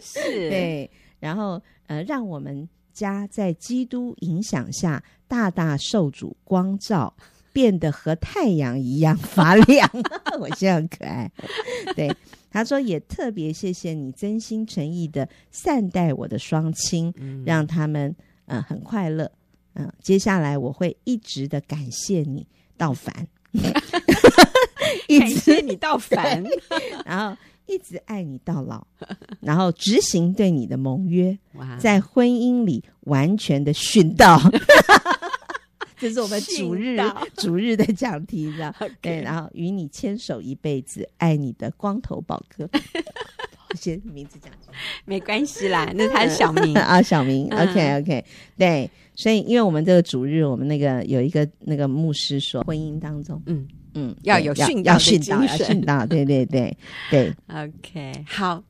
[0.02, 0.20] 是，
[0.50, 0.90] 对。
[1.20, 7.14] 然后呃，让我们家在基督影响下，大大受主光照。
[7.54, 9.90] 变得和太阳一样发亮，
[10.40, 11.32] 我觉得很可爱。
[11.96, 12.14] 对，
[12.52, 18.10] 他说也特别谢谢你真心诚意的善待我的双亲，嗯、让他们
[18.48, 19.32] 嗯、呃、很快乐。
[19.76, 22.46] 嗯、呃，接下来我会一直的感谢你
[22.76, 23.28] 到烦，
[25.08, 26.44] 一直你到烦，
[27.06, 28.86] 然后一直爱你到老，
[29.40, 31.38] 然后执行对你的盟约，
[31.80, 34.40] 在婚姻里完全的殉道。
[36.04, 38.70] 这是我们主日道主 日的讲题，知道？
[38.80, 38.92] Okay.
[39.02, 42.70] 对，然后与你牵手一辈子，爱你的光头宝哥。
[43.76, 44.52] 先名字讲
[45.06, 47.46] 没关系啦，那是他的小名啊，小明。
[47.52, 48.26] OK OK，
[48.58, 56.78] 对，所以因为我们这个主日，我们那个有一个那个牧师说，婚姻当中，嗯嗯，要有殉道，要训导，要训导，对对对
[57.10, 57.34] 对。
[57.48, 58.64] OK，好。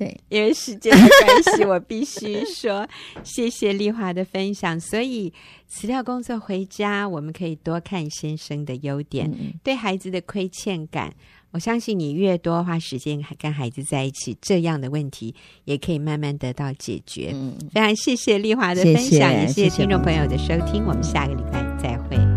[0.00, 2.88] 对，因为时间的关系，我必须说
[3.22, 4.80] 谢谢丽华的分享。
[4.80, 5.30] 所以
[5.68, 11.12] 辞掉工作回家，我们可以多看先生的优点，嗯、对孩子的亏欠感，
[11.50, 15.34] 我相信你越多花时间跟孩子在一起，这样的问题
[15.66, 17.32] 也可以慢慢得到解决。
[17.34, 22.29] 嗯，非常谢谢丽华的分享，谢谢也谢谢听众朋友的收听，我们下个礼拜再会。